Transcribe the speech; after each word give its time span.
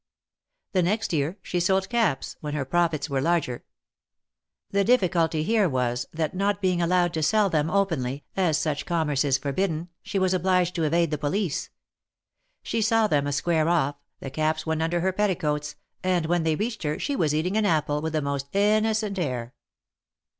The 0.71 0.81
next 0.81 1.13
year 1.13 1.37
she 1.43 1.59
sold 1.59 1.87
caps, 1.87 2.35
when 2.41 2.55
her 2.55 2.65
profits 2.65 3.07
were 3.07 3.21
larger. 3.21 3.63
The 4.71 4.83
difficulty 4.83 5.43
here 5.43 5.69
was, 5.69 6.07
that 6.11 6.33
not 6.33 6.59
being 6.59 6.81
allowed 6.81 7.13
to 7.13 7.21
sell 7.21 7.51
them 7.51 7.69
openly, 7.69 8.23
as 8.35 8.57
such 8.57 8.87
commerce 8.87 9.23
is 9.23 9.37
forbidden, 9.37 9.89
she 10.01 10.17
was 10.17 10.33
obliged 10.33 10.73
to 10.73 10.83
evade 10.85 11.11
the 11.11 11.19
police. 11.19 11.69
She 12.63 12.81
saw 12.81 13.05
them 13.05 13.27
a 13.27 13.31
square 13.31 13.69
off, 13.69 13.93
the 14.21 14.31
caps 14.31 14.65
went 14.65 14.81
under 14.81 15.01
her 15.01 15.13
petticoats, 15.13 15.75
and 16.03 16.25
when 16.25 16.41
they 16.41 16.55
reached 16.55 16.81
her 16.81 16.97
she 16.97 17.15
was 17.15 17.35
eating 17.35 17.55
an 17.55 17.67
apple 17.67 18.01
with 18.01 18.13
the 18.13 18.23
most 18.23 18.47
innocent 18.55 19.19
air. 19.19 19.53